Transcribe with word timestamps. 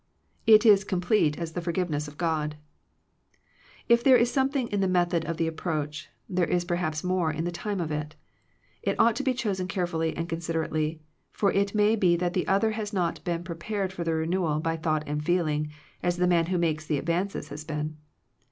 It 0.47 0.65
is 0.65 0.83
complete 0.83 1.37
as 1.37 1.51
the 1.53 1.61
forgiveness 1.61 2.07
of 2.07 2.17
God. 2.17 2.55
If 3.87 4.03
there 4.03 4.17
is 4.17 4.31
something 4.31 4.67
in 4.69 4.79
the 4.81 4.87
method 4.87 5.23
of 5.25 5.37
the 5.37 5.45
approach, 5.45 6.09
there 6.27 6.47
is 6.47 6.65
perhaps 6.65 7.03
more 7.03 7.31
in 7.31 7.43
the 7.45 7.51
time 7.51 7.79
of 7.79 7.91
it. 7.91 8.15
It 8.81 8.99
ought 8.99 9.15
to 9.17 9.23
be 9.23 9.35
chosen 9.35 9.67
carefully 9.67 10.17
and 10.17 10.27
considerately; 10.27 11.03
for 11.31 11.51
it 11.51 11.75
may 11.75 11.95
be 11.95 12.15
that 12.15 12.33
the 12.33 12.47
other 12.47 12.71
has 12.71 12.91
not 12.93 13.23
been 13.23 13.43
prepared 13.43 13.93
for 13.93 14.03
the 14.03 14.15
renewal 14.15 14.59
by 14.59 14.75
thought 14.75 15.03
and 15.05 15.23
feeling, 15.23 15.69
as 16.01 16.17
the 16.17 16.25
man 16.25 16.47
who 16.47 16.57
makes 16.57 16.87
the 16.87 16.97
advances 16.97 17.49
has 17.49 17.63
been. 17.63 17.97